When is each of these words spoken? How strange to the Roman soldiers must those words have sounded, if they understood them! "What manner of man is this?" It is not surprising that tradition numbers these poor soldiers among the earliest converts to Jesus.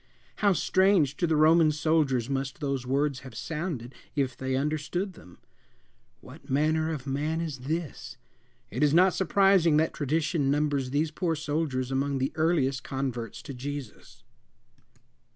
How 0.37 0.53
strange 0.53 1.15
to 1.17 1.27
the 1.27 1.35
Roman 1.35 1.71
soldiers 1.71 2.27
must 2.27 2.59
those 2.59 2.87
words 2.87 3.19
have 3.19 3.35
sounded, 3.35 3.93
if 4.15 4.35
they 4.35 4.55
understood 4.55 5.13
them! 5.13 5.37
"What 6.21 6.49
manner 6.49 6.91
of 6.91 7.05
man 7.05 7.39
is 7.39 7.59
this?" 7.67 8.17
It 8.71 8.81
is 8.81 8.95
not 8.95 9.13
surprising 9.13 9.77
that 9.77 9.93
tradition 9.93 10.49
numbers 10.49 10.89
these 10.89 11.11
poor 11.11 11.35
soldiers 11.35 11.91
among 11.91 12.17
the 12.17 12.31
earliest 12.33 12.83
converts 12.83 13.43
to 13.43 13.53
Jesus. 13.53 14.23